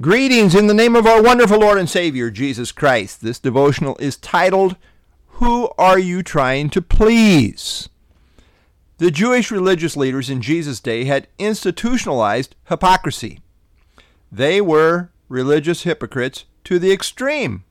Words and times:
Greetings 0.00 0.54
in 0.54 0.68
the 0.68 0.74
name 0.74 0.94
of 0.94 1.06
our 1.06 1.20
wonderful 1.20 1.58
Lord 1.58 1.76
and 1.76 1.90
Savior, 1.90 2.30
Jesus 2.30 2.70
Christ. 2.70 3.20
This 3.20 3.40
devotional 3.40 3.96
is 3.98 4.16
titled, 4.16 4.76
Who 5.26 5.70
Are 5.76 5.98
You 5.98 6.22
Trying 6.22 6.70
to 6.70 6.82
Please? 6.82 7.88
The 8.98 9.10
Jewish 9.10 9.50
religious 9.50 9.96
leaders 9.96 10.30
in 10.30 10.40
Jesus' 10.40 10.78
day 10.78 11.06
had 11.06 11.26
institutionalized 11.36 12.54
hypocrisy. 12.68 13.40
They 14.30 14.60
were 14.60 15.10
religious 15.28 15.82
hypocrites 15.82 16.44
to 16.62 16.78
the 16.78 16.92
extreme. 16.92 17.64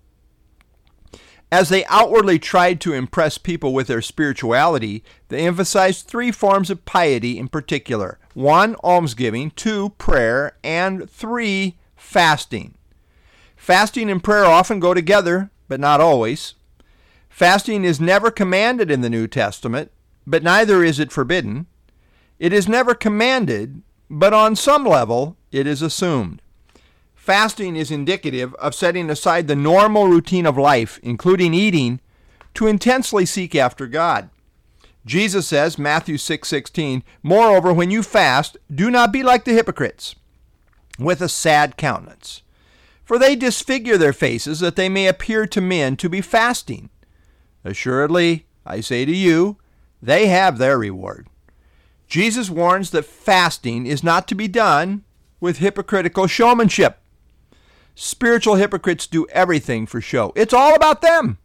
As 1.49 1.69
they 1.69 1.85
outwardly 1.85 2.39
tried 2.39 2.81
to 2.81 2.93
impress 2.93 3.37
people 3.37 3.73
with 3.73 3.87
their 3.87 4.01
spirituality, 4.01 5.01
they 5.29 5.47
emphasized 5.47 6.07
three 6.07 6.33
forms 6.33 6.69
of 6.69 6.83
piety 6.83 7.39
in 7.39 7.47
particular 7.47 8.19
one, 8.33 8.75
almsgiving, 8.83 9.51
two, 9.51 9.91
prayer, 9.91 10.57
and 10.61 11.09
three, 11.09 11.77
fasting. 11.97 12.75
Fasting 13.55 14.09
and 14.09 14.23
prayer 14.23 14.45
often 14.45 14.79
go 14.79 14.93
together, 14.93 15.49
but 15.67 15.79
not 15.79 15.99
always. 15.99 16.53
Fasting 17.29 17.83
is 17.83 17.99
never 17.99 18.31
commanded 18.31 18.89
in 18.89 19.01
the 19.01 19.09
New 19.09 19.27
Testament, 19.27 19.91
but 20.25 20.43
neither 20.43 20.83
is 20.83 20.99
it 20.99 21.11
forbidden. 21.11 21.67
It 22.39 22.53
is 22.53 22.67
never 22.67 22.93
commanded, 22.93 23.81
but 24.09 24.33
on 24.33 24.55
some 24.55 24.85
level 24.85 25.37
it 25.51 25.67
is 25.67 25.81
assumed. 25.81 26.41
Fasting 27.15 27.75
is 27.75 27.91
indicative 27.91 28.53
of 28.55 28.73
setting 28.73 29.09
aside 29.09 29.47
the 29.47 29.55
normal 29.55 30.07
routine 30.07 30.45
of 30.45 30.57
life, 30.57 30.99
including 31.03 31.53
eating, 31.53 31.99
to 32.53 32.67
intensely 32.67 33.25
seek 33.25 33.53
after 33.53 33.85
God. 33.85 34.29
Jesus 35.05 35.47
says, 35.47 35.77
Matthew 35.77 36.17
6:16, 36.17 37.01
6, 37.01 37.05
"Moreover, 37.23 37.73
when 37.73 37.91
you 37.91 38.01
fast, 38.01 38.57
do 38.73 38.89
not 38.89 39.11
be 39.11 39.23
like 39.23 39.45
the 39.45 39.53
hypocrites, 39.53 40.15
with 40.97 41.21
a 41.21 41.29
sad 41.29 41.77
countenance. 41.77 42.41
For 43.03 43.17
they 43.17 43.35
disfigure 43.35 43.97
their 43.97 44.13
faces 44.13 44.59
that 44.59 44.75
they 44.75 44.89
may 44.89 45.07
appear 45.07 45.47
to 45.47 45.61
men 45.61 45.95
to 45.97 46.09
be 46.09 46.21
fasting. 46.21 46.89
Assuredly, 47.63 48.45
I 48.65 48.81
say 48.81 49.05
to 49.05 49.15
you, 49.15 49.57
they 50.01 50.27
have 50.27 50.57
their 50.57 50.77
reward. 50.77 51.27
Jesus 52.07 52.49
warns 52.49 52.91
that 52.91 53.05
fasting 53.05 53.85
is 53.85 54.03
not 54.03 54.27
to 54.27 54.35
be 54.35 54.47
done 54.47 55.03
with 55.39 55.57
hypocritical 55.57 56.27
showmanship. 56.27 56.99
Spiritual 57.95 58.55
hypocrites 58.55 59.07
do 59.07 59.25
everything 59.31 59.85
for 59.85 59.99
show. 59.99 60.31
It's 60.35 60.53
all 60.53 60.75
about 60.75 61.01
them. 61.01 61.37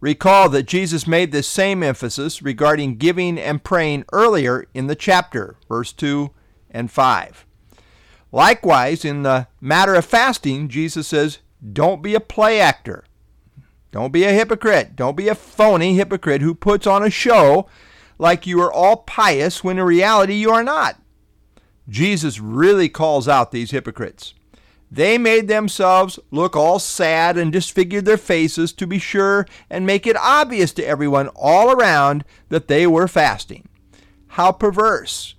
Recall 0.00 0.50
that 0.50 0.64
Jesus 0.64 1.06
made 1.06 1.32
this 1.32 1.48
same 1.48 1.82
emphasis 1.82 2.42
regarding 2.42 2.96
giving 2.96 3.38
and 3.38 3.64
praying 3.64 4.04
earlier 4.12 4.66
in 4.74 4.88
the 4.88 4.94
chapter, 4.94 5.56
verse 5.68 5.92
2 5.92 6.30
and 6.70 6.90
5. 6.90 7.46
Likewise, 8.36 9.02
in 9.02 9.22
the 9.22 9.46
matter 9.62 9.94
of 9.94 10.04
fasting, 10.04 10.68
Jesus 10.68 11.08
says, 11.08 11.38
don't 11.72 12.02
be 12.02 12.14
a 12.14 12.20
play 12.20 12.60
actor. 12.60 13.06
Don't 13.92 14.12
be 14.12 14.24
a 14.24 14.32
hypocrite. 14.34 14.94
Don't 14.94 15.16
be 15.16 15.28
a 15.28 15.34
phony 15.34 15.94
hypocrite 15.94 16.42
who 16.42 16.54
puts 16.54 16.86
on 16.86 17.02
a 17.02 17.08
show 17.08 17.66
like 18.18 18.46
you 18.46 18.60
are 18.60 18.70
all 18.70 18.98
pious 18.98 19.64
when 19.64 19.78
in 19.78 19.84
reality 19.84 20.34
you 20.34 20.50
are 20.50 20.62
not. 20.62 21.00
Jesus 21.88 22.38
really 22.38 22.90
calls 22.90 23.26
out 23.26 23.52
these 23.52 23.70
hypocrites. 23.70 24.34
They 24.90 25.16
made 25.16 25.48
themselves 25.48 26.18
look 26.30 26.54
all 26.54 26.78
sad 26.78 27.38
and 27.38 27.50
disfigured 27.50 28.04
their 28.04 28.18
faces 28.18 28.74
to 28.74 28.86
be 28.86 28.98
sure 28.98 29.46
and 29.70 29.86
make 29.86 30.06
it 30.06 30.14
obvious 30.14 30.74
to 30.74 30.86
everyone 30.86 31.28
all 31.28 31.70
around 31.70 32.22
that 32.50 32.68
they 32.68 32.86
were 32.86 33.08
fasting. 33.08 33.66
How 34.26 34.52
perverse! 34.52 35.35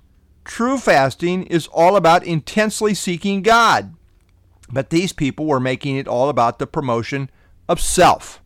True 0.48 0.78
fasting 0.78 1.44
is 1.44 1.68
all 1.68 1.98
about 1.98 2.26
intensely 2.26 2.94
seeking 2.94 3.42
God. 3.42 3.94
But 4.72 4.90
these 4.90 5.12
people 5.12 5.46
were 5.46 5.60
making 5.60 5.98
it 5.98 6.08
all 6.08 6.30
about 6.30 6.58
the 6.58 6.66
promotion 6.66 7.30
of 7.68 7.82
self. 7.82 8.42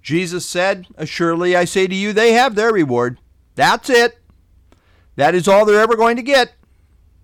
Jesus 0.00 0.44
said, 0.46 0.86
Assuredly 0.96 1.54
I 1.54 1.66
say 1.66 1.86
to 1.86 1.94
you, 1.94 2.12
they 2.12 2.32
have 2.32 2.54
their 2.54 2.72
reward. 2.72 3.18
That's 3.54 3.90
it. 3.90 4.20
That 5.16 5.34
is 5.34 5.46
all 5.46 5.66
they're 5.66 5.80
ever 5.80 5.96
going 5.96 6.16
to 6.16 6.22
get. 6.22 6.54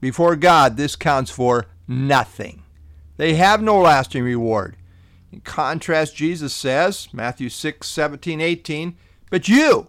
Before 0.00 0.36
God, 0.36 0.76
this 0.76 0.94
counts 0.94 1.30
for 1.30 1.64
nothing. 1.88 2.62
They 3.16 3.34
have 3.34 3.62
no 3.62 3.80
lasting 3.80 4.22
reward. 4.22 4.76
In 5.32 5.40
contrast, 5.40 6.14
Jesus 6.14 6.52
says, 6.52 7.08
Matthew 7.12 7.48
6, 7.48 7.88
17, 7.88 8.40
18, 8.40 8.96
But 9.30 9.48
you, 9.48 9.88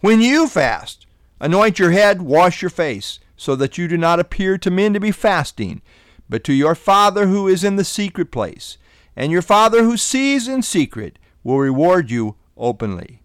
when 0.00 0.20
you 0.20 0.46
fast, 0.46 1.06
Anoint 1.40 1.78
your 1.78 1.90
head, 1.90 2.22
wash 2.22 2.62
your 2.62 2.70
face, 2.70 3.18
so 3.36 3.56
that 3.56 3.76
you 3.76 3.88
do 3.88 3.96
not 3.96 4.20
appear 4.20 4.56
to 4.58 4.70
men 4.70 4.94
to 4.94 5.00
be 5.00 5.10
fasting, 5.10 5.82
but 6.28 6.44
to 6.44 6.52
your 6.52 6.74
Father 6.74 7.26
who 7.26 7.48
is 7.48 7.64
in 7.64 7.76
the 7.76 7.84
secret 7.84 8.30
place. 8.30 8.78
And 9.16 9.30
your 9.30 9.42
Father 9.42 9.82
who 9.82 9.96
sees 9.96 10.48
in 10.48 10.62
secret 10.62 11.18
will 11.42 11.58
reward 11.58 12.10
you 12.10 12.36
openly. 12.56 13.20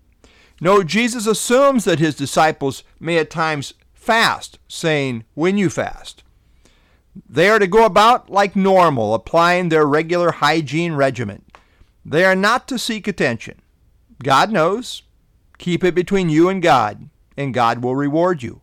No, 0.62 0.84
Jesus 0.84 1.26
assumes 1.26 1.86
that 1.86 2.00
his 2.00 2.16
disciples 2.16 2.84
may 3.00 3.18
at 3.18 3.30
times 3.30 3.74
fast, 3.94 4.60
saying, 4.68 5.24
When 5.36 5.58
you 5.58 5.70
fast. 5.70 6.24
They 7.28 7.50
are 7.50 7.60
to 7.60 7.68
go 7.68 7.86
about 7.86 8.30
like 8.30 8.56
normal, 8.56 9.14
applying 9.14 9.70
their 9.70 9.86
regular 9.86 10.32
hygiene 10.32 10.94
regimen. 10.94 11.44
They 12.06 12.26
are 12.26 12.36
not 12.36 12.68
to 12.68 12.80
seek 12.80 13.08
attention. 13.08 13.62
God 14.24 14.52
knows. 14.52 15.04
Keep 15.58 15.84
it 15.84 15.96
between 15.96 16.30
you 16.30 16.50
and 16.50 16.62
God 16.62 17.10
and 17.40 17.54
God 17.54 17.82
will 17.82 17.96
reward 17.96 18.44
you. 18.44 18.62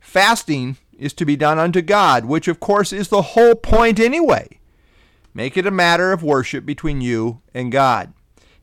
Fasting 0.00 0.76
is 0.98 1.12
to 1.14 1.24
be 1.24 1.36
done 1.36 1.58
unto 1.60 1.80
God, 1.80 2.24
which 2.24 2.48
of 2.48 2.58
course 2.58 2.92
is 2.92 3.08
the 3.08 3.22
whole 3.22 3.54
point 3.54 4.00
anyway. 4.00 4.58
Make 5.32 5.56
it 5.56 5.66
a 5.66 5.70
matter 5.70 6.12
of 6.12 6.22
worship 6.22 6.66
between 6.66 7.00
you 7.00 7.40
and 7.54 7.70
God. 7.70 8.12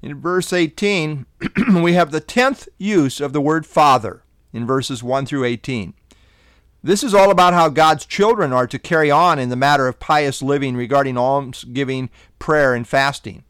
In 0.02 0.20
verse 0.20 0.52
18, 0.52 1.26
we 1.82 1.94
have 1.94 2.12
the 2.12 2.20
tenth 2.20 2.68
use 2.78 3.22
of 3.22 3.32
the 3.32 3.42
word 3.42 3.66
Father 3.66 4.22
in 4.52 4.68
verses 4.68 5.02
1 5.02 5.26
through 5.26 5.46
18. 5.46 5.94
This 6.84 7.04
is 7.04 7.14
all 7.14 7.32
about 7.32 7.54
how 7.54 7.70
God's 7.70 8.06
children 8.06 8.52
are 8.52 8.68
to 8.68 8.78
carry 8.78 9.10
on 9.10 9.40
in 9.40 9.50
the 9.50 9.56
matter 9.56 9.88
of 9.88 10.00
pious 10.00 10.42
living 10.42 10.76
regarding 10.76 11.18
almsgiving, 11.18 12.10
prayer, 12.38 12.74
and 12.74 12.88
fasting. 12.88 13.44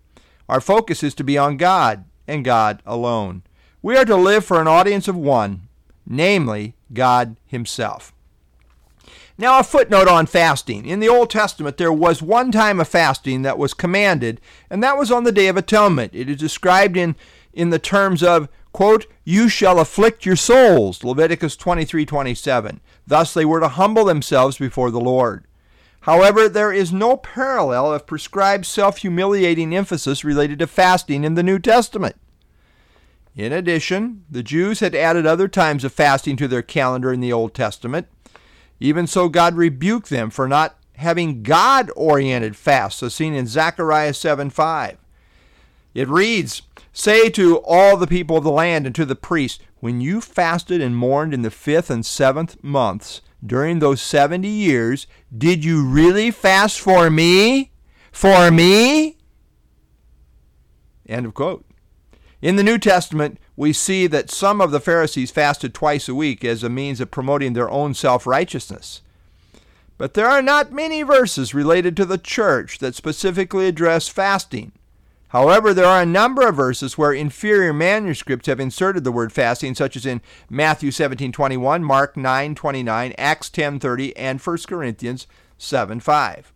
Our 0.48 0.62
focus 0.62 1.04
is 1.04 1.16
to 1.16 1.24
be 1.24 1.38
on 1.38 1.58
God 1.58 2.06
and 2.28 2.46
God 2.46 2.84
alone. 2.86 3.42
We 3.82 3.98
are 3.98 4.06
to 4.06 4.16
live 4.16 4.46
for 4.46 4.62
an 4.62 4.68
audience 4.68 5.08
of 5.08 5.16
one, 5.16 5.67
namely 6.08 6.76
God 6.94 7.36
Himself. 7.46 8.14
Now, 9.38 9.60
a 9.60 9.64
footnote 9.64 10.08
on 10.08 10.26
fasting. 10.26 10.88
In 10.88 11.00
the 11.00 11.10
Old 11.10 11.30
Testament, 11.30 11.78
there 11.78 11.94
was 11.94 12.24
one 12.24 12.52
time 12.52 12.80
of 12.80 12.88
fasting 12.88 13.44
that 13.44 13.60
was 13.60 13.76
commanded, 13.76 14.42
and 14.68 14.82
that 14.82 14.98
was 14.98 15.12
on 15.12 15.26
the 15.26 15.32
Day 15.32 15.48
of 15.48 15.58
Atonement. 15.58 16.16
It 16.16 16.28
is 16.28 16.38
described 16.38 16.98
in, 16.98 17.16
in 17.54 17.70
the 17.70 17.78
terms 17.78 18.24
of, 18.24 18.50
quote, 18.74 19.06
You 19.24 19.48
shall 19.48 19.80
afflict 19.80 20.26
your 20.26 20.36
souls, 20.36 21.04
Leviticus 21.04 21.56
23 21.56 22.04
27. 22.04 22.82
Thus 23.06 23.34
they 23.34 23.46
were 23.46 23.60
to 23.60 23.68
humble 23.68 24.06
themselves 24.06 24.58
before 24.58 24.90
the 24.90 25.00
Lord. 25.00 25.44
However, 26.02 26.50
there 26.50 26.72
is 26.72 26.92
no 26.92 27.18
parallel 27.18 27.94
of 27.94 28.08
prescribed 28.08 28.66
self 28.66 29.00
humiliating 29.00 29.76
emphasis 29.76 30.24
related 30.24 30.58
to 30.60 30.68
fasting 30.68 31.24
in 31.24 31.36
the 31.36 31.44
New 31.44 31.60
Testament. 31.60 32.16
In 33.38 33.54
addition, 33.54 34.26
the 34.28 34.42
Jews 34.42 34.80
had 34.80 34.96
added 34.96 35.28
other 35.28 35.48
times 35.48 35.84
of 35.84 35.94
fasting 35.94 36.38
to 36.38 36.48
their 36.48 36.64
calendar 36.64 37.14
in 37.14 37.20
the 37.20 37.32
Old 37.32 37.54
Testament. 37.54 38.08
Even 38.80 39.06
so, 39.06 39.30
God 39.30 39.56
rebuked 39.56 40.10
them 40.10 40.32
for 40.32 40.48
not 40.48 40.76
having 40.96 41.44
God 41.44 41.92
oriented 41.96 42.56
fasts, 42.56 43.04
as 43.04 43.14
seen 43.14 43.36
in 43.36 43.46
Zechariah 43.46 44.16
7 44.16 44.50
5. 44.50 44.98
It 45.94 46.08
reads, 46.08 46.64
Say 46.92 47.30
to 47.30 47.58
all 47.60 47.96
the 47.96 48.08
people 48.08 48.38
of 48.38 48.44
the 48.44 48.52
land 48.52 48.88
and 48.88 48.96
to 48.96 49.06
the 49.06 49.16
priests, 49.16 49.64
when 49.82 50.02
you 50.02 50.20
fasted 50.20 50.82
and 50.82 50.98
mourned 50.98 51.32
in 51.32 51.44
the 51.44 51.52
fifth 51.52 51.92
and 51.92 52.04
seventh 52.04 52.64
months 52.64 53.22
during 53.46 53.78
those 53.78 54.02
70 54.02 54.48
years, 54.48 55.06
did 55.36 55.64
you 55.64 55.86
really 55.86 56.32
fast 56.32 56.80
for 56.80 57.12
me? 57.12 57.72
For 58.12 58.50
me? 58.50 59.18
End 61.08 61.28
of 61.28 61.36
quote. 61.36 61.67
In 62.42 62.56
the 62.56 62.64
New 62.64 62.78
Testament, 62.78 63.40
we 63.56 63.74
see 63.74 64.06
that 64.08 64.30
some 64.30 64.62
of 64.62 64.70
the 64.70 64.80
Pharisees 64.80 65.32
fasted 65.32 65.74
twice 65.74 66.08
a 66.08 66.14
week 66.14 66.46
as 66.46 66.64
a 66.64 66.70
means 66.70 67.02
of 67.02 67.10
promoting 67.10 67.54
their 67.54 67.70
own 67.70 67.94
self 67.96 68.28
righteousness. 68.28 69.02
But 69.98 70.14
there 70.14 70.30
are 70.30 70.44
not 70.44 70.72
many 70.72 71.02
verses 71.02 71.56
related 71.56 71.98
to 71.98 72.06
the 72.06 72.20
church 72.20 72.78
that 72.78 72.94
specifically 72.94 73.68
address 73.68 74.08
fasting. 74.08 74.72
However, 75.30 75.74
there 75.74 75.88
are 75.88 76.04
a 76.04 76.06
number 76.06 76.48
of 76.48 76.56
verses 76.56 76.98
where 76.98 77.12
inferior 77.12 77.74
manuscripts 77.74 78.48
have 78.48 78.60
inserted 78.60 79.04
the 79.04 79.12
word 79.12 79.34
fasting, 79.34 79.74
such 79.74 79.96
as 79.96 80.06
in 80.06 80.22
Matthew 80.50 80.92
17:21, 80.92 81.84
Mark 81.84 82.16
9:29, 82.16 83.14
Acts 83.18 83.50
10:30, 83.50 84.14
and 84.16 84.40
1 84.40 84.68
Corinthians 84.68 85.26
7:5. 85.58 86.54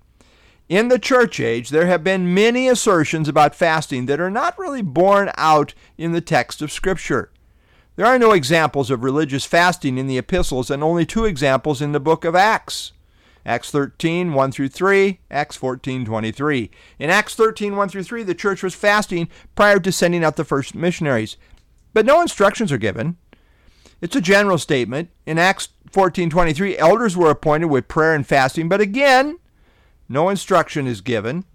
In 0.69 0.87
the 0.87 0.99
church 0.99 1.39
age, 1.39 1.69
there 1.69 1.87
have 1.87 2.03
been 2.03 2.33
many 2.33 2.67
assertions 2.67 3.27
about 3.27 3.55
fasting 3.55 4.05
that 4.05 4.21
are 4.21 4.31
not 4.31 4.57
really 4.57 4.81
borne 4.81 5.31
out 5.37 5.73
in 5.97 6.13
the 6.13 6.21
text 6.21 6.61
of 6.61 6.71
Scripture. 6.71 7.31
There 7.97 8.05
are 8.05 8.17
no 8.17 8.31
examples 8.31 8.89
of 8.89 9.03
religious 9.03 9.45
fasting 9.45 9.97
in 9.97 10.07
the 10.07 10.17
epistles 10.17 10.71
and 10.71 10.81
only 10.81 11.05
two 11.05 11.25
examples 11.25 11.81
in 11.81 11.91
the 11.91 11.99
book 11.99 12.23
of 12.23 12.35
Acts. 12.35 12.93
Acts 13.45 13.71
13, 13.71 14.33
1 14.33 14.51
through 14.51 14.69
3, 14.69 15.19
Acts 15.29 15.55
14, 15.55 16.05
23. 16.05 16.71
In 16.99 17.09
Acts 17.09 17.35
13, 17.35 17.75
1 17.75 17.89
through 17.89 18.03
3, 18.03 18.23
the 18.23 18.35
church 18.35 18.63
was 18.63 18.75
fasting 18.75 19.27
prior 19.55 19.79
to 19.79 19.91
sending 19.91 20.23
out 20.23 20.35
the 20.35 20.45
first 20.45 20.75
missionaries. 20.75 21.37
But 21.93 22.05
no 22.05 22.21
instructions 22.21 22.71
are 22.71 22.77
given. 22.77 23.17
It's 23.99 24.15
a 24.15 24.21
general 24.21 24.57
statement. 24.57 25.09
In 25.25 25.37
Acts 25.37 25.69
14, 25.91 26.29
23, 26.29 26.77
elders 26.77 27.17
were 27.17 27.29
appointed 27.29 27.67
with 27.67 27.87
prayer 27.87 28.15
and 28.15 28.25
fasting, 28.25 28.69
but 28.69 28.79
again, 28.79 29.37
no 30.11 30.29
instruction 30.29 30.87
is 30.87 31.01
given. 31.01 31.45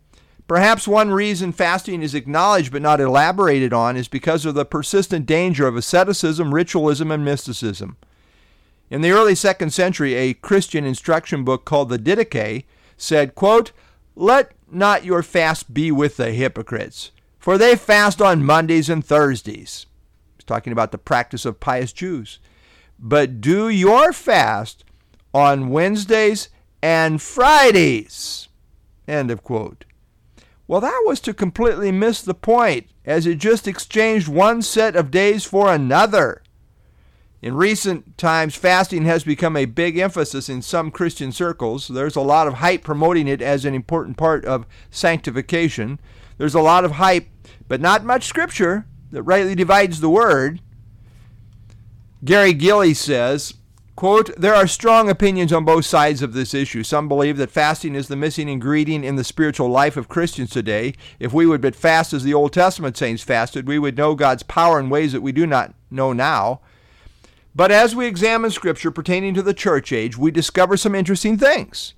Perhaps 0.48 0.86
one 0.86 1.10
reason 1.10 1.52
fasting 1.52 2.02
is 2.02 2.14
acknowledged 2.14 2.72
but 2.72 2.82
not 2.82 3.00
elaborated 3.00 3.72
on 3.72 3.96
is 3.96 4.08
because 4.08 4.44
of 4.44 4.54
the 4.54 4.64
persistent 4.64 5.26
danger 5.26 5.66
of 5.66 5.76
asceticism, 5.76 6.54
ritualism, 6.54 7.10
and 7.10 7.24
mysticism. 7.24 7.96
In 8.88 9.00
the 9.00 9.10
early 9.10 9.34
second 9.34 9.70
century, 9.70 10.14
a 10.14 10.34
Christian 10.34 10.84
instruction 10.84 11.42
book 11.44 11.64
called 11.64 11.88
the 11.88 11.98
Didache 11.98 12.64
said, 12.96 13.34
quote, 13.34 13.72
Let 14.14 14.52
not 14.70 15.04
your 15.04 15.22
fast 15.22 15.74
be 15.74 15.90
with 15.90 16.16
the 16.16 16.32
hypocrites, 16.32 17.10
for 17.38 17.58
they 17.58 17.74
fast 17.74 18.22
on 18.22 18.44
Mondays 18.44 18.88
and 18.88 19.04
Thursdays. 19.04 19.86
He's 20.36 20.44
talking 20.44 20.72
about 20.72 20.92
the 20.92 20.98
practice 20.98 21.44
of 21.44 21.58
pious 21.58 21.92
Jews. 21.92 22.38
But 22.98 23.40
do 23.40 23.68
your 23.68 24.12
fast 24.12 24.84
on 25.34 25.70
Wednesdays 25.70 26.48
and 26.82 27.20
Fridays. 27.20 28.48
End 29.08 29.30
of 29.30 29.42
quote. 29.42 29.84
Well, 30.68 30.80
that 30.80 31.02
was 31.06 31.20
to 31.20 31.34
completely 31.34 31.92
miss 31.92 32.22
the 32.22 32.34
point, 32.34 32.88
as 33.04 33.26
it 33.26 33.38
just 33.38 33.68
exchanged 33.68 34.26
one 34.26 34.62
set 34.62 34.96
of 34.96 35.10
days 35.10 35.44
for 35.44 35.72
another. 35.72 36.42
In 37.40 37.54
recent 37.54 38.18
times, 38.18 38.56
fasting 38.56 39.04
has 39.04 39.22
become 39.22 39.56
a 39.56 39.66
big 39.66 39.96
emphasis 39.98 40.48
in 40.48 40.62
some 40.62 40.90
Christian 40.90 41.30
circles. 41.30 41.86
There's 41.86 42.16
a 42.16 42.20
lot 42.20 42.48
of 42.48 42.54
hype 42.54 42.82
promoting 42.82 43.28
it 43.28 43.40
as 43.40 43.64
an 43.64 43.74
important 43.74 44.16
part 44.16 44.44
of 44.44 44.66
sanctification. 44.90 46.00
There's 46.38 46.54
a 46.54 46.60
lot 46.60 46.84
of 46.84 46.92
hype, 46.92 47.28
but 47.68 47.80
not 47.80 48.04
much 48.04 48.24
scripture 48.24 48.86
that 49.12 49.22
rightly 49.22 49.54
divides 49.54 50.00
the 50.00 50.10
word. 50.10 50.60
Gary 52.24 52.54
Gilley 52.54 52.94
says, 52.94 53.54
Quote, 53.96 54.30
there 54.36 54.54
are 54.54 54.66
strong 54.66 55.08
opinions 55.08 55.54
on 55.54 55.64
both 55.64 55.86
sides 55.86 56.20
of 56.20 56.34
this 56.34 56.52
issue. 56.52 56.82
Some 56.82 57.08
believe 57.08 57.38
that 57.38 57.50
fasting 57.50 57.94
is 57.94 58.08
the 58.08 58.14
missing 58.14 58.46
ingredient 58.46 59.06
in 59.06 59.16
the 59.16 59.24
spiritual 59.24 59.70
life 59.70 59.96
of 59.96 60.06
Christians 60.06 60.50
today. 60.50 60.92
If 61.18 61.32
we 61.32 61.46
would 61.46 61.62
but 61.62 61.74
fast 61.74 62.12
as 62.12 62.22
the 62.22 62.34
Old 62.34 62.52
Testament 62.52 62.98
saints 62.98 63.22
fasted, 63.22 63.66
we 63.66 63.78
would 63.78 63.96
know 63.96 64.14
God's 64.14 64.42
power 64.42 64.78
in 64.78 64.90
ways 64.90 65.12
that 65.12 65.22
we 65.22 65.32
do 65.32 65.46
not 65.46 65.72
know 65.90 66.12
now. 66.12 66.60
But 67.54 67.72
as 67.72 67.96
we 67.96 68.04
examine 68.04 68.50
Scripture 68.50 68.90
pertaining 68.90 69.32
to 69.32 69.42
the 69.42 69.54
church 69.54 69.90
age, 69.92 70.18
we 70.18 70.30
discover 70.30 70.76
some 70.76 70.94
interesting 70.94 71.38
things. 71.38 71.94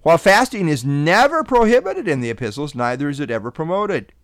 While 0.00 0.16
fasting 0.16 0.68
is 0.68 0.86
never 0.86 1.44
prohibited 1.44 2.08
in 2.08 2.22
the 2.22 2.30
epistles, 2.30 2.74
neither 2.74 3.10
is 3.10 3.20
it 3.20 3.30
ever 3.30 3.50
promoted. 3.50 4.14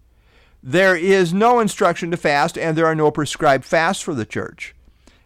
There 0.62 0.96
is 0.96 1.34
no 1.34 1.60
instruction 1.60 2.10
to 2.10 2.16
fast, 2.16 2.56
and 2.56 2.74
there 2.74 2.86
are 2.86 2.94
no 2.94 3.10
prescribed 3.10 3.66
fasts 3.66 4.02
for 4.02 4.14
the 4.14 4.24
church. 4.24 4.74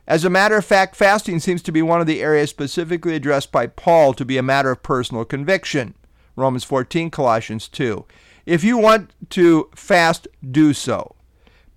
As 0.07 0.25
a 0.25 0.31
matter 0.31 0.57
of 0.57 0.65
fact, 0.65 0.97
fasting 0.97 1.39
seems 1.39 1.63
to 1.63 1.73
be 1.73 1.83
one 1.83 2.01
of 2.01 2.07
the 2.07 2.23
areas 2.23 2.51
specifically 2.51 3.15
addressed 3.15 3.53
by 3.53 3.67
Paul 3.67 4.13
to 4.15 4.25
be 4.25 4.37
a 4.37 4.43
matter 4.43 4.71
of 4.71 4.83
personal 4.83 5.25
conviction. 5.25 5.95
Romans 6.35 6.65
14, 6.65 7.11
Colossians 7.11 7.69
2. 7.69 8.05
If 8.45 8.65
you 8.65 8.77
want 8.77 9.13
to 9.31 9.71
fast, 9.75 10.27
do 10.49 10.73
so. 10.73 11.15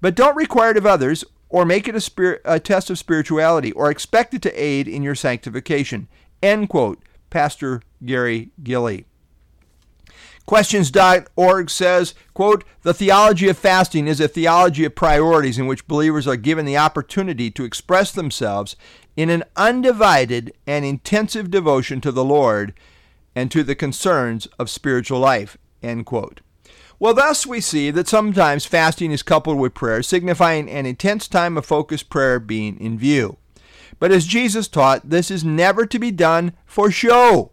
But 0.01 0.15
don't 0.15 0.35
require 0.35 0.71
it 0.71 0.77
of 0.77 0.85
others 0.85 1.23
or 1.49 1.65
make 1.65 1.87
it 1.87 1.95
a, 1.95 2.01
spirit, 2.01 2.41
a 2.45 2.59
test 2.59 2.89
of 2.89 2.97
spirituality 2.97 3.71
or 3.73 3.91
expect 3.91 4.33
it 4.33 4.41
to 4.43 4.61
aid 4.61 4.87
in 4.87 5.03
your 5.03 5.15
sanctification. 5.15 6.07
End 6.41 6.69
quote. 6.69 7.01
Pastor 7.29 7.81
Gary 8.03 8.49
Gilley. 8.63 9.05
Questions.org 10.45 11.69
says, 11.71 12.13
quote, 12.35 12.63
the 12.83 12.93
theology 12.93 13.47
of 13.49 13.57
fasting 13.57 14.07
is 14.07 14.19
a 14.19 14.27
theology 14.27 14.85
of 14.85 14.93
priorities 14.93 15.57
in 15.57 15.65
which 15.65 15.87
believers 15.87 16.27
are 16.27 16.35
given 16.35 16.65
the 16.65 16.77
opportunity 16.77 17.49
to 17.51 17.63
express 17.63 18.11
themselves 18.11 18.75
in 19.17 19.29
an 19.31 19.43
undivided 19.55 20.53
and 20.67 20.85
intensive 20.85 21.49
devotion 21.49 21.99
to 22.01 22.11
the 22.11 22.23
Lord 22.23 22.73
and 23.35 23.49
to 23.51 23.63
the 23.63 23.75
concerns 23.75 24.45
of 24.59 24.69
spiritual 24.69 25.19
life, 25.19 25.57
end 25.81 26.05
quote. 26.05 26.41
Well, 26.99 27.13
thus 27.13 27.45
we 27.45 27.59
see 27.59 27.91
that 27.91 28.07
sometimes 28.07 28.65
fasting 28.65 29.11
is 29.11 29.23
coupled 29.23 29.57
with 29.57 29.73
prayer, 29.73 30.01
signifying 30.03 30.69
an 30.69 30.85
intense 30.85 31.27
time 31.27 31.57
of 31.57 31.65
focused 31.65 32.09
prayer 32.09 32.39
being 32.39 32.79
in 32.79 32.97
view. 32.99 33.37
But 33.99 34.11
as 34.11 34.25
Jesus 34.25 34.67
taught, 34.67 35.09
this 35.09 35.31
is 35.31 35.43
never 35.43 35.85
to 35.85 35.99
be 35.99 36.11
done 36.11 36.53
for 36.65 36.91
show. 36.91 37.51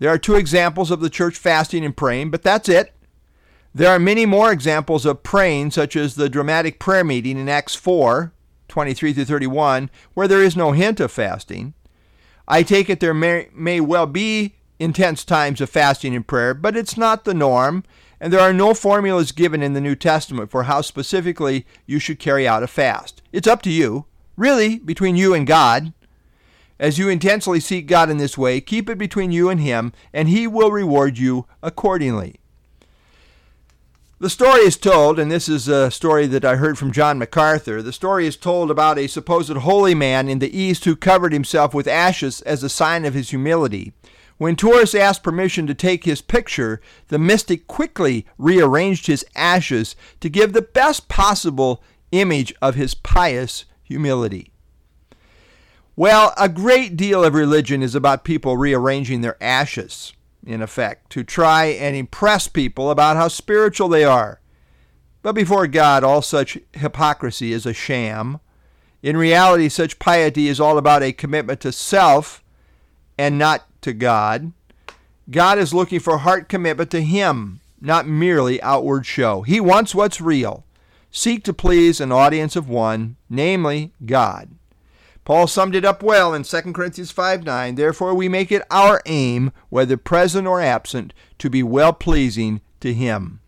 There 0.00 0.10
are 0.10 0.18
two 0.18 0.34
examples 0.34 0.90
of 0.90 1.00
the 1.00 1.10
church 1.10 1.36
fasting 1.36 1.84
and 1.84 1.96
praying, 1.96 2.30
but 2.30 2.42
that's 2.42 2.68
it. 2.68 2.92
There 3.72 3.90
are 3.90 4.00
many 4.00 4.26
more 4.26 4.50
examples 4.50 5.06
of 5.06 5.22
praying, 5.22 5.70
such 5.70 5.94
as 5.94 6.14
the 6.14 6.28
dramatic 6.28 6.80
prayer 6.80 7.04
meeting 7.04 7.38
in 7.38 7.48
Acts 7.48 7.76
4 7.76 8.32
23 8.66 9.12
through 9.12 9.24
31, 9.24 9.90
where 10.14 10.28
there 10.28 10.42
is 10.42 10.56
no 10.56 10.72
hint 10.72 11.00
of 11.00 11.10
fasting. 11.10 11.74
I 12.46 12.62
take 12.62 12.88
it 12.88 13.00
there 13.00 13.14
may, 13.14 13.48
may 13.52 13.80
well 13.80 14.06
be 14.06 14.54
intense 14.78 15.24
times 15.24 15.60
of 15.60 15.68
fasting 15.68 16.14
and 16.14 16.26
prayer, 16.26 16.54
but 16.54 16.76
it's 16.76 16.96
not 16.96 17.24
the 17.24 17.34
norm, 17.34 17.84
and 18.20 18.32
there 18.32 18.40
are 18.40 18.52
no 18.52 18.72
formulas 18.72 19.32
given 19.32 19.62
in 19.62 19.72
the 19.72 19.80
New 19.80 19.96
Testament 19.96 20.50
for 20.50 20.64
how 20.64 20.80
specifically 20.80 21.66
you 21.84 21.98
should 21.98 22.20
carry 22.20 22.46
out 22.46 22.62
a 22.62 22.68
fast. 22.68 23.22
It's 23.32 23.48
up 23.48 23.60
to 23.62 23.70
you, 23.70 24.06
really, 24.36 24.78
between 24.78 25.16
you 25.16 25.34
and 25.34 25.46
God. 25.46 25.92
As 26.80 26.98
you 26.98 27.10
intensely 27.10 27.60
seek 27.60 27.86
God 27.86 28.08
in 28.08 28.16
this 28.16 28.38
way, 28.38 28.58
keep 28.62 28.88
it 28.88 28.96
between 28.96 29.30
you 29.30 29.50
and 29.50 29.60
Him, 29.60 29.92
and 30.14 30.30
He 30.30 30.46
will 30.46 30.72
reward 30.72 31.18
you 31.18 31.44
accordingly. 31.62 32.36
The 34.18 34.30
story 34.30 34.60
is 34.60 34.78
told, 34.78 35.18
and 35.18 35.30
this 35.30 35.46
is 35.46 35.68
a 35.68 35.90
story 35.90 36.26
that 36.28 36.44
I 36.44 36.56
heard 36.56 36.78
from 36.78 36.90
John 36.90 37.18
MacArthur. 37.18 37.82
The 37.82 37.92
story 37.92 38.26
is 38.26 38.34
told 38.34 38.70
about 38.70 38.98
a 38.98 39.08
supposed 39.08 39.54
holy 39.54 39.94
man 39.94 40.26
in 40.30 40.38
the 40.38 40.58
East 40.58 40.86
who 40.86 40.96
covered 40.96 41.34
himself 41.34 41.74
with 41.74 41.86
ashes 41.86 42.40
as 42.42 42.62
a 42.62 42.70
sign 42.70 43.04
of 43.04 43.12
his 43.12 43.28
humility. 43.28 43.92
When 44.38 44.56
tourists 44.56 44.94
asked 44.94 45.22
permission 45.22 45.66
to 45.66 45.74
take 45.74 46.04
his 46.04 46.22
picture, 46.22 46.80
the 47.08 47.18
mystic 47.18 47.66
quickly 47.66 48.24
rearranged 48.38 49.06
his 49.06 49.22
ashes 49.36 49.96
to 50.20 50.30
give 50.30 50.54
the 50.54 50.62
best 50.62 51.08
possible 51.08 51.82
image 52.10 52.54
of 52.62 52.74
his 52.74 52.94
pious 52.94 53.66
humility. 53.82 54.49
Well, 56.00 56.32
a 56.38 56.48
great 56.48 56.96
deal 56.96 57.22
of 57.22 57.34
religion 57.34 57.82
is 57.82 57.94
about 57.94 58.24
people 58.24 58.56
rearranging 58.56 59.20
their 59.20 59.36
ashes, 59.38 60.14
in 60.46 60.62
effect, 60.62 61.10
to 61.10 61.22
try 61.22 61.66
and 61.66 61.94
impress 61.94 62.48
people 62.48 62.90
about 62.90 63.18
how 63.18 63.28
spiritual 63.28 63.90
they 63.90 64.02
are. 64.02 64.40
But 65.20 65.34
before 65.34 65.66
God, 65.66 66.02
all 66.02 66.22
such 66.22 66.56
hypocrisy 66.72 67.52
is 67.52 67.66
a 67.66 67.74
sham. 67.74 68.40
In 69.02 69.18
reality, 69.18 69.68
such 69.68 69.98
piety 69.98 70.48
is 70.48 70.58
all 70.58 70.78
about 70.78 71.02
a 71.02 71.12
commitment 71.12 71.60
to 71.60 71.70
self 71.70 72.42
and 73.18 73.36
not 73.36 73.66
to 73.82 73.92
God. 73.92 74.52
God 75.30 75.58
is 75.58 75.74
looking 75.74 76.00
for 76.00 76.16
heart 76.16 76.48
commitment 76.48 76.90
to 76.92 77.02
Him, 77.02 77.60
not 77.78 78.08
merely 78.08 78.58
outward 78.62 79.04
show. 79.04 79.42
He 79.42 79.60
wants 79.60 79.94
what's 79.94 80.18
real. 80.18 80.64
Seek 81.10 81.44
to 81.44 81.52
please 81.52 82.00
an 82.00 82.10
audience 82.10 82.56
of 82.56 82.70
one, 82.70 83.16
namely 83.28 83.92
God. 84.06 84.52
Paul 85.24 85.46
summed 85.46 85.74
it 85.74 85.84
up 85.84 86.02
well 86.02 86.32
in 86.34 86.42
2 86.42 86.72
Corinthians 86.72 87.10
5 87.10 87.44
9. 87.44 87.74
Therefore, 87.74 88.14
we 88.14 88.28
make 88.28 88.50
it 88.50 88.62
our 88.70 89.00
aim, 89.06 89.52
whether 89.68 89.96
present 89.96 90.46
or 90.46 90.60
absent, 90.60 91.12
to 91.38 91.50
be 91.50 91.62
well 91.62 91.92
pleasing 91.92 92.60
to 92.80 92.94
Him. 92.94 93.40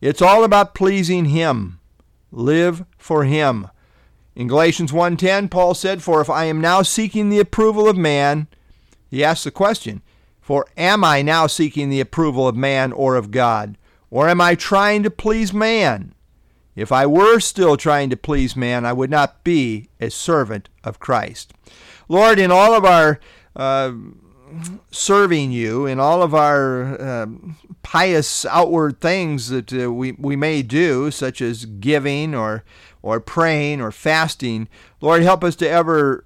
It's 0.00 0.22
all 0.22 0.44
about 0.44 0.74
pleasing 0.74 1.26
Him. 1.26 1.80
Live 2.30 2.84
for 2.98 3.24
Him. 3.24 3.68
In 4.36 4.48
Galatians 4.48 4.90
1:10, 4.90 5.48
Paul 5.48 5.74
said, 5.74 6.02
"For 6.02 6.20
if 6.20 6.28
I 6.28 6.44
am 6.46 6.60
now 6.60 6.82
seeking 6.82 7.28
the 7.28 7.38
approval 7.38 7.88
of 7.88 7.96
man," 7.96 8.48
he 9.08 9.22
asks 9.22 9.44
the 9.44 9.52
question, 9.52 10.02
"For 10.40 10.66
am 10.76 11.04
I 11.04 11.22
now 11.22 11.46
seeking 11.46 11.88
the 11.88 12.00
approval 12.00 12.48
of 12.48 12.56
man 12.56 12.92
or 12.92 13.14
of 13.14 13.30
God, 13.30 13.78
or 14.10 14.28
am 14.28 14.40
I 14.40 14.56
trying 14.56 15.04
to 15.04 15.10
please 15.10 15.52
man?" 15.52 16.14
If 16.76 16.90
I 16.90 17.06
were 17.06 17.40
still 17.40 17.76
trying 17.76 18.10
to 18.10 18.16
please 18.16 18.56
man, 18.56 18.84
I 18.84 18.92
would 18.92 19.10
not 19.10 19.44
be 19.44 19.88
a 20.00 20.10
servant 20.10 20.68
of 20.82 20.98
Christ. 20.98 21.52
Lord, 22.08 22.38
in 22.38 22.50
all 22.50 22.74
of 22.74 22.84
our 22.84 23.20
uh, 23.56 23.92
serving 24.90 25.52
you, 25.52 25.86
in 25.86 26.00
all 26.00 26.22
of 26.22 26.34
our 26.34 27.00
uh, 27.00 27.26
pious 27.82 28.44
outward 28.46 29.00
things 29.00 29.48
that 29.48 29.72
uh, 29.72 29.92
we, 29.92 30.12
we 30.12 30.36
may 30.36 30.62
do, 30.62 31.10
such 31.10 31.40
as 31.40 31.64
giving 31.64 32.34
or, 32.34 32.64
or 33.02 33.20
praying 33.20 33.80
or 33.80 33.92
fasting, 33.92 34.68
Lord, 35.00 35.22
help 35.22 35.44
us 35.44 35.56
to 35.56 35.68
ever 35.68 36.24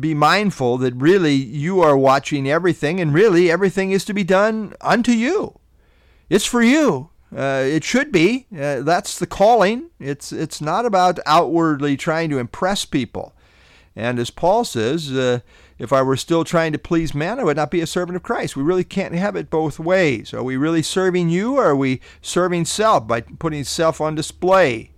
be 0.00 0.14
mindful 0.14 0.78
that 0.78 0.94
really 0.94 1.34
you 1.34 1.80
are 1.80 1.96
watching 1.96 2.48
everything 2.48 3.00
and 3.00 3.14
really 3.14 3.50
everything 3.50 3.92
is 3.92 4.04
to 4.04 4.14
be 4.14 4.24
done 4.24 4.72
unto 4.80 5.12
you. 5.12 5.58
It's 6.28 6.44
for 6.44 6.62
you. 6.62 7.10
Uh, 7.34 7.62
it 7.66 7.84
should 7.84 8.10
be. 8.10 8.46
Uh, 8.52 8.80
that's 8.80 9.18
the 9.18 9.26
calling. 9.26 9.90
It's 10.00 10.32
it's 10.32 10.60
not 10.60 10.86
about 10.86 11.18
outwardly 11.26 11.96
trying 11.96 12.30
to 12.30 12.38
impress 12.38 12.84
people. 12.84 13.34
And 13.94 14.18
as 14.18 14.30
Paul 14.30 14.64
says, 14.64 15.12
uh, 15.12 15.40
if 15.78 15.92
I 15.92 16.02
were 16.02 16.16
still 16.16 16.44
trying 16.44 16.72
to 16.72 16.78
please 16.78 17.14
man, 17.14 17.38
I 17.38 17.44
would 17.44 17.56
not 17.56 17.70
be 17.70 17.80
a 17.80 17.86
servant 17.86 18.16
of 18.16 18.22
Christ. 18.22 18.56
We 18.56 18.62
really 18.62 18.84
can't 18.84 19.14
have 19.14 19.36
it 19.36 19.50
both 19.50 19.78
ways. 19.78 20.32
Are 20.32 20.42
we 20.42 20.56
really 20.56 20.82
serving 20.82 21.28
you 21.28 21.56
or 21.56 21.66
are 21.66 21.76
we 21.76 22.00
serving 22.22 22.64
self 22.64 23.06
by 23.06 23.20
putting 23.20 23.64
self 23.64 24.00
on 24.00 24.14
display 24.14 24.92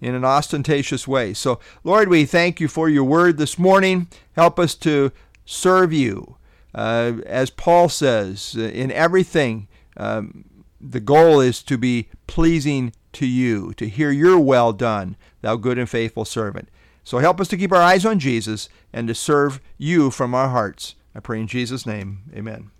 in 0.00 0.14
an 0.14 0.24
ostentatious 0.24 1.06
way? 1.06 1.34
So, 1.34 1.60
Lord, 1.84 2.08
we 2.08 2.24
thank 2.24 2.60
you 2.60 2.68
for 2.68 2.88
your 2.88 3.04
word 3.04 3.36
this 3.36 3.58
morning. 3.58 4.08
Help 4.34 4.58
us 4.58 4.74
to 4.76 5.12
serve 5.44 5.92
you. 5.92 6.36
Uh, 6.74 7.14
as 7.26 7.50
Paul 7.50 7.88
says, 7.88 8.54
uh, 8.56 8.62
in 8.62 8.92
everything, 8.92 9.66
um, 9.96 10.44
the 10.80 11.00
goal 11.00 11.40
is 11.40 11.62
to 11.64 11.78
be 11.78 12.08
pleasing 12.26 12.92
to 13.12 13.26
you, 13.26 13.72
to 13.74 13.88
hear 13.88 14.10
your 14.10 14.38
well 14.38 14.72
done, 14.72 15.16
thou 15.40 15.56
good 15.56 15.78
and 15.78 15.88
faithful 15.88 16.24
servant. 16.24 16.68
So 17.04 17.18
help 17.18 17.40
us 17.40 17.48
to 17.48 17.56
keep 17.56 17.72
our 17.72 17.80
eyes 17.80 18.04
on 18.04 18.18
Jesus 18.18 18.68
and 18.92 19.08
to 19.08 19.14
serve 19.14 19.60
you 19.78 20.10
from 20.10 20.34
our 20.34 20.48
hearts. 20.48 20.96
I 21.14 21.20
pray 21.20 21.40
in 21.40 21.46
Jesus' 21.46 21.86
name. 21.86 22.22
Amen. 22.34 22.70